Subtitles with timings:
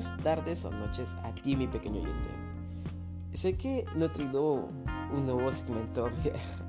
[0.00, 2.30] días, tardes o noches a ti, mi pequeño oyente.
[3.34, 4.68] Sé que no he traído
[5.14, 6.08] un nuevo segmento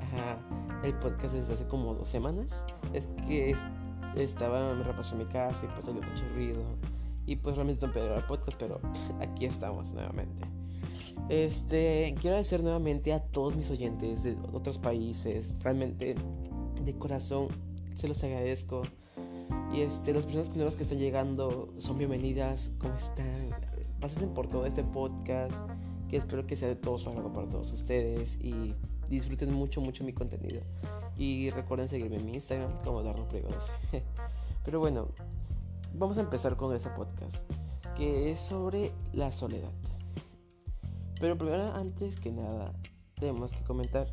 [0.83, 2.65] el podcast desde hace como dos semanas.
[2.93, 3.55] Es que
[4.15, 6.61] estaba, me repasó en mi casa y pues salió mucho ruido.
[7.25, 8.79] Y pues realmente no puedo el podcast, pero
[9.19, 10.47] aquí estamos nuevamente.
[11.29, 15.55] Este, quiero agradecer nuevamente a todos mis oyentes de otros países.
[15.61, 16.15] Realmente,
[16.83, 17.47] de corazón,
[17.95, 18.83] se los agradezco.
[19.73, 22.71] Y este, las personas nuevas que están llegando son bienvenidas.
[22.77, 23.49] ¿Cómo están?
[23.99, 25.67] Pasen por todo este podcast.
[26.09, 28.37] Que espero que sea de todo su para todos ustedes.
[28.41, 28.75] Y
[29.09, 30.61] disfruten mucho, mucho mi contenido.
[31.17, 33.71] Y recuerden seguirme en mi Instagram como Darno Privados.
[34.65, 35.07] Pero bueno,
[35.93, 37.37] vamos a empezar con este podcast.
[37.95, 39.71] Que es sobre la soledad.
[41.19, 42.73] Pero primero, antes que nada,
[43.15, 44.07] tenemos que comentar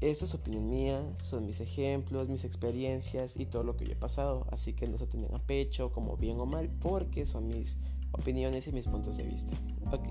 [0.00, 3.96] esta es opinión mía, son mis ejemplos, mis experiencias y todo lo que yo he
[3.96, 7.76] pasado, así que no se tengan a pecho como bien o mal, porque son mis
[8.12, 9.52] opiniones y mis puntos de vista.
[9.92, 10.04] Ok,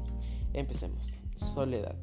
[0.53, 1.11] empecemos.
[1.35, 1.95] Soledad.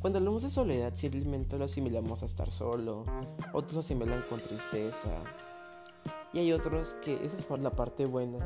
[0.00, 3.04] Cuando hablamos de soledad, simplemente lo asimilamos a estar solo,
[3.52, 5.22] otros lo asimilan con tristeza,
[6.32, 8.38] y hay otros que esa es por la parte buena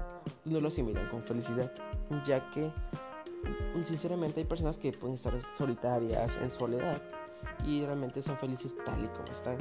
[0.44, 1.72] no lo asimilan con felicidad,
[2.26, 2.70] ya que
[3.86, 7.02] sinceramente hay personas que pueden estar solitarias, en soledad,
[7.66, 9.56] y realmente son felices tal y como están.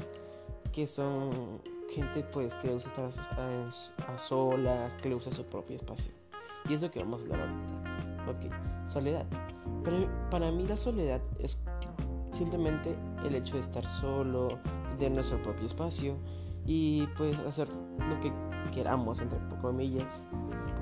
[0.71, 3.51] Que son gente pues que le gusta estar
[4.07, 6.11] a, solas, que le gusta su propio espacio.
[6.67, 8.47] Y es lo que vamos a hablar ahorita.
[8.47, 9.25] Ok, soledad.
[9.83, 11.61] Pero para mí la soledad es
[12.31, 12.95] simplemente
[13.25, 14.59] el hecho de estar solo,
[14.99, 16.15] de nuestro propio espacio
[16.65, 18.31] y pues hacer lo que
[18.73, 20.23] queramos, entre comillas,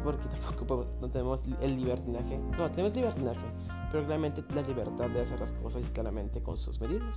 [0.03, 2.37] porque tampoco no tenemos el libertinaje.
[2.57, 3.45] No, tenemos libertinaje,
[3.91, 7.15] pero claramente la libertad de hacer las cosas claramente con sus medidas.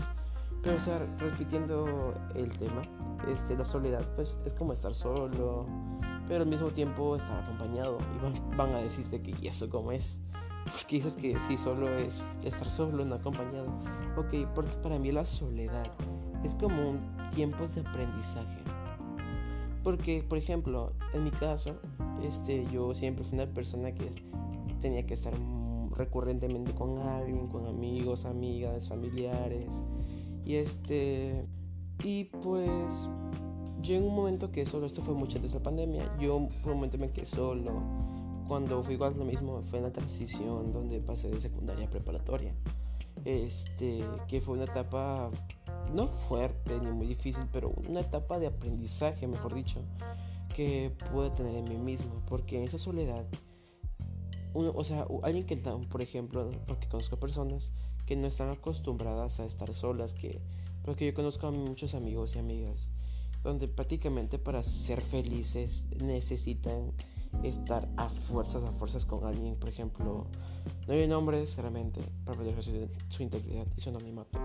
[0.62, 2.82] Pero, o sea, repitiendo el tema,
[3.30, 5.66] este, la soledad, pues es como estar solo,
[6.26, 7.98] pero al mismo tiempo estar acompañado.
[8.16, 10.18] Y van, a decirte que, ¿y eso cómo es?
[10.64, 13.68] Porque dices que sí, solo es estar solo, no acompañado.
[14.16, 15.86] Ok, porque para mí la soledad
[16.42, 17.00] es como un
[17.34, 18.62] tiempo de aprendizaje.
[19.82, 21.74] Porque, por ejemplo, en mi caso,
[22.22, 24.08] este, yo siempre fui una persona que
[24.80, 25.34] tenía que estar
[25.96, 29.68] recurrentemente con alguien, con amigos, amigas, familiares.
[30.44, 31.42] Y este.
[32.02, 33.08] Y pues.
[33.82, 36.72] Yo en un momento que solo, esto fue mucho antes de la pandemia, yo por
[36.72, 37.82] un momento me quedé solo.
[38.48, 42.54] Cuando fui igual lo mismo, fue en la transición donde pasé de secundaria a preparatoria.
[43.26, 45.30] Este, que fue una etapa
[45.92, 49.80] no fuerte ni muy difícil, pero una etapa de aprendizaje, mejor dicho,
[50.54, 53.24] que pude tener en mí mismo, porque en esa soledad
[54.54, 57.72] o sea, alguien que, por ejemplo, porque conozco personas
[58.06, 60.40] que no están acostumbradas a estar solas, que,
[60.84, 62.90] porque yo conozco a muchos amigos y amigas,
[63.42, 66.92] donde prácticamente para ser felices necesitan
[67.42, 70.26] estar a fuerzas, a fuerzas con alguien, por ejemplo,
[70.86, 74.38] no hay nombres, realmente, para proteger su, integridad y su anonimato,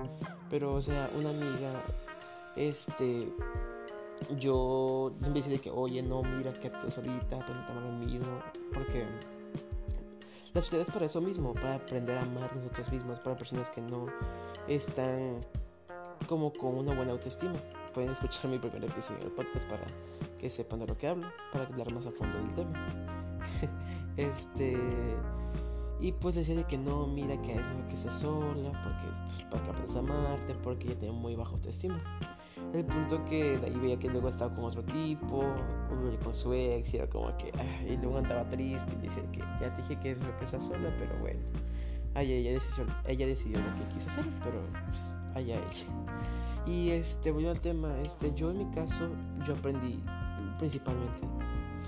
[0.49, 1.83] pero, o sea, una amiga,
[2.55, 3.31] este,
[4.39, 8.39] yo siempre dice que, oye, no, mira, que te solita, te lo mismo,
[8.73, 9.05] porque
[10.53, 13.81] la sociedad es para eso mismo, para aprender a amar nosotros mismos, para personas que
[13.81, 14.07] no
[14.67, 15.41] están
[16.27, 17.53] como con una buena autoestima.
[17.93, 19.85] Pueden escuchar mi primer episodio del podcast para
[20.39, 22.87] que sepan de lo que hablo, para hablar más a fondo del tema.
[24.17, 24.77] este.
[26.01, 29.63] Y pues decía de que no, mira que es que estés sola, porque pues, para
[29.63, 31.99] que aprendas a amarte, porque ya tengo muy baja autoestima.
[32.73, 35.43] El punto que de ahí veía que luego estaba con otro tipo,
[36.23, 39.39] con su ex, y era como que, ah, y luego andaba triste, y decía que
[39.39, 41.39] ya te dije que es que está sola, pero bueno,
[42.13, 46.67] allá ella decidió, ella decidió lo que quiso hacer, pero pues, allá ella.
[46.67, 49.09] Y este, voy al tema, este, yo en mi caso,
[49.45, 49.99] yo aprendí
[50.59, 51.27] principalmente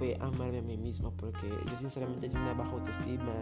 [0.01, 3.33] fue amarme a mí mismo, porque yo sinceramente tenía una baja autoestima,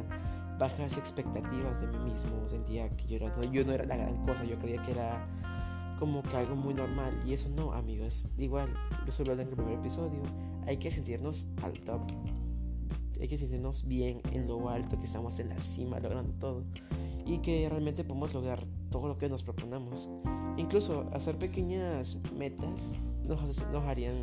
[0.57, 4.43] bajas expectativas de mí mismo, sentía que yo, era, yo no era la gran cosa,
[4.43, 5.25] yo creía que era
[5.99, 7.11] como que algo muy normal.
[7.27, 8.25] Y eso no, amigos.
[8.37, 8.73] Igual,
[9.05, 10.21] yo solo en el primer episodio.
[10.65, 12.01] Hay que sentirnos al top.
[13.19, 16.63] Hay que sentirnos bien en lo alto, que estamos en la cima logrando todo.
[17.25, 20.09] Y que realmente podemos lograr todo lo que nos proponemos.
[20.57, 22.93] Incluso hacer pequeñas metas
[23.25, 24.15] nos, nos harían,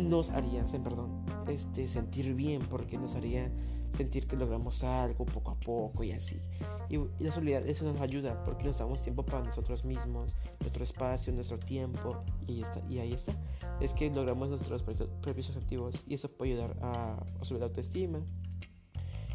[0.00, 3.50] nos harían, perdón, este, sentir bien, porque nos haría
[3.96, 6.40] sentir que logramos algo poco a poco y así.
[6.88, 11.32] Y, la soledad, eso nos ayuda porque nos damos tiempo para nosotros mismos, nuestro espacio,
[11.32, 12.82] nuestro tiempo, y ahí está.
[12.88, 13.36] Y ahí está.
[13.80, 18.20] Es que logramos nuestros propios objetivos y eso puede ayudar a, subir la autoestima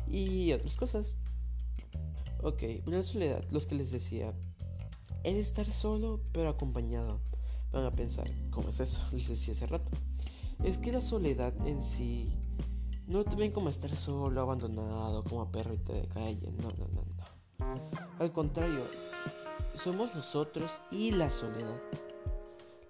[0.07, 1.17] y otras cosas.
[2.41, 4.33] Ok, la soledad, los que les decía,
[5.23, 7.19] es estar solo pero acompañado.
[7.71, 9.05] Van a pensar, ¿cómo es eso?
[9.11, 9.91] Les decía hace rato.
[10.63, 12.35] Es que la soledad en sí
[13.07, 16.51] No te ven como estar solo, abandonado, como perrito de calle.
[16.61, 18.07] No, no, no, no.
[18.19, 18.83] Al contrario,
[19.75, 21.79] somos nosotros y la soledad.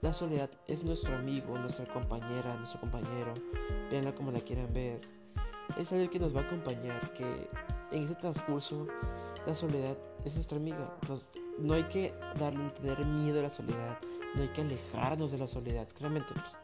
[0.01, 3.33] La soledad es nuestro amigo, nuestra compañera, nuestro compañero.
[3.91, 5.01] Veanla como la quieran ver.
[5.77, 7.49] Es alguien que nos va a acompañar, que
[7.91, 8.87] en ese transcurso
[9.45, 10.97] la soledad es nuestra amiga.
[11.59, 13.97] no hay que darle tener miedo a la soledad.
[14.35, 15.87] No hay que alejarnos de la soledad.
[15.97, 16.57] Claramente, pues,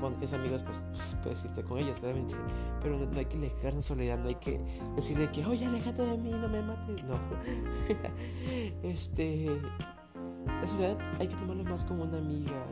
[0.00, 2.34] con esos amigos, pues, pues, puedes irte con ellos, claramente.
[2.82, 4.18] Pero no, hay que alejarnos de soledad.
[4.18, 4.60] No hay que
[4.94, 7.04] decirle que, oye, alejate de mí, no me mates.
[7.04, 7.18] No.
[8.82, 9.60] este.
[10.46, 12.66] La soledad hay que tomarlo más como una amiga.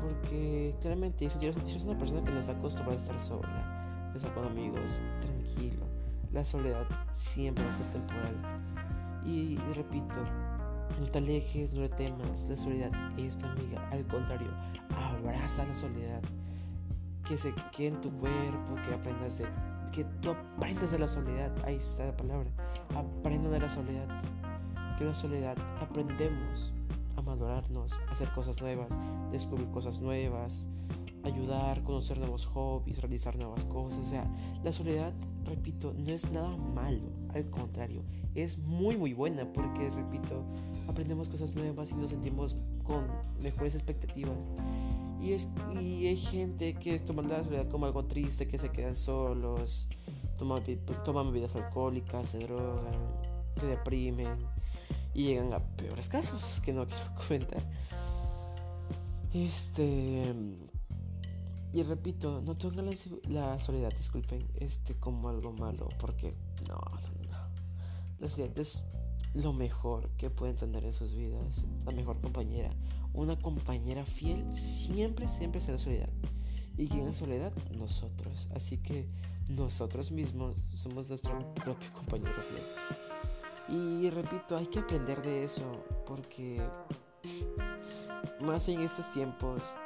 [0.00, 4.32] Porque claramente, si eres una persona que no está acostumbrada a estar sola, que está
[4.32, 5.86] con amigos, tranquilo.
[6.32, 8.34] La soledad siempre va a ser temporal.
[9.24, 10.14] Y, repito,
[11.00, 12.46] no te alejes, no le temas.
[12.48, 13.88] La soledad es tu amiga.
[13.90, 14.48] Al contrario,
[15.18, 16.22] abraza la soledad.
[17.26, 19.46] Que se quede en tu cuerpo, que aprendas de,
[19.92, 21.52] que tú aprendas de la soledad.
[21.64, 22.50] Ahí está la palabra.
[22.94, 24.08] Aprenda de la soledad.
[24.98, 26.72] Que la soledad aprendemos
[27.16, 28.98] a madurarnos, a hacer cosas nuevas,
[29.30, 30.66] descubrir cosas nuevas,
[31.24, 33.98] ayudar, conocer nuevos hobbies, realizar nuevas cosas.
[34.00, 34.24] O sea,
[34.62, 35.12] la soledad,
[35.44, 38.02] repito, no es nada malo, al contrario,
[38.34, 40.44] es muy muy buena porque, repito,
[40.88, 43.06] aprendemos cosas nuevas y nos sentimos con
[43.42, 44.36] mejores expectativas.
[45.20, 45.48] Y, es,
[45.80, 49.88] y hay gente que toma la soledad como algo triste, que se quedan solos,
[50.38, 50.62] toman,
[51.04, 52.94] toman bebidas alcohólicas, se drogan,
[53.56, 54.46] se deprimen
[55.14, 57.62] y llegan a peores casos que no quiero comentar.
[59.32, 60.34] Este,
[61.72, 62.90] y repito, no tengan
[63.28, 66.34] la, soledad, disculpen, este como algo malo, porque
[66.66, 67.38] no, no, no.
[68.20, 68.82] La soledad es
[69.34, 72.70] lo mejor que pueden tener en sus vidas, la mejor compañera.
[73.12, 76.10] Una compañera fiel siempre, siempre será soledad.
[76.76, 77.52] ¿Y quién es soledad?
[77.76, 78.48] Nosotros.
[78.54, 79.08] Así que
[79.48, 83.76] nosotros mismos somos nuestro propio compañero fiel.
[83.76, 86.62] Y repito, hay que aprender de eso, porque
[88.40, 89.76] más en estos tiempos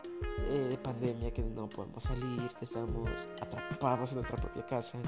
[0.48, 3.10] eh, de pandemia, que no podemos salir, que estamos
[3.40, 4.98] atrapados en nuestra propia casa.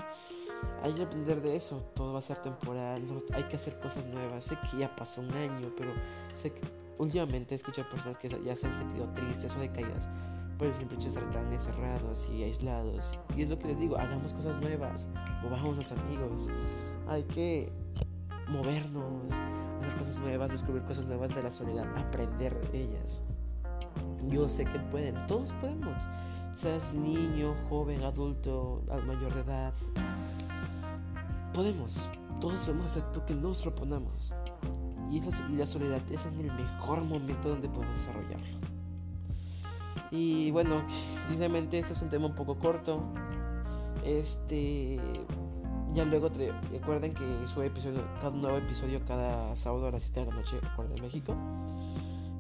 [0.83, 3.03] Hay que aprender de eso, todo va a ser temporal,
[3.33, 4.45] hay que hacer cosas nuevas.
[4.45, 5.91] Sé que ya pasó un año, pero
[6.35, 6.61] sé que
[6.99, 10.09] últimamente he escuchado personas que ya se han sentido tristes o decaídas
[10.59, 13.19] por el simple hecho de estar tan encerrados y aislados.
[13.37, 15.09] Y es lo que les digo, hagamos cosas nuevas,
[15.43, 16.49] movamos los amigos,
[17.09, 17.73] hay que
[18.49, 19.33] movernos,
[19.81, 23.23] hacer cosas nuevas, descubrir cosas nuevas de la soledad, aprender de ellas.
[24.29, 26.03] Yo sé que pueden, todos podemos.
[26.57, 29.75] Seas niño, joven, adulto, al mayor de edad.
[31.55, 32.09] Podemos,
[32.41, 34.35] todos podemos hacer lo que nos proponamos.
[35.11, 35.19] Y,
[35.53, 38.59] y la soledad es en el mejor momento donde podemos desarrollarlo.
[40.11, 40.83] Y bueno,
[41.29, 43.03] sinceramente este es un tema un poco corto.
[44.05, 45.01] Este.
[45.93, 46.29] Ya luego
[46.73, 50.57] recuerden que sube episodio, cada nuevo episodio cada sábado a las 7 de la noche,
[50.57, 51.37] de México.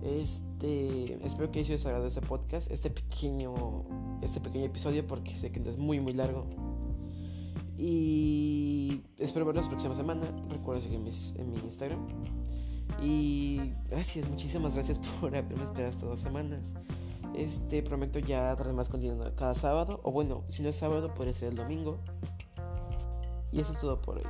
[0.03, 3.55] Este, espero que haya sido este podcast, este pequeño,
[4.23, 6.47] este pequeño episodio, porque sé que es muy, muy largo.
[7.77, 10.27] Y espero verlos la próxima semana.
[10.49, 12.07] Recuerden seguirme en mi Instagram.
[13.03, 16.75] Y gracias, muchísimas gracias por haberme esperado estas dos semanas.
[17.35, 20.01] Este, prometo ya darle más contenido cada sábado.
[20.05, 21.99] O bueno, si no es sábado, puede ser el domingo.
[23.51, 24.25] Y eso es todo por hoy.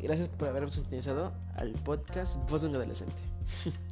[0.00, 3.14] Gracias por haberme sintonizado al podcast Voz de un Adolescente.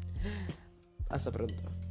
[1.09, 1.90] Hasta pronto.